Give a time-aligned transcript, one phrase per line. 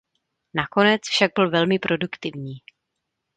[0.53, 2.53] Nakonec však byl velmi produktivní.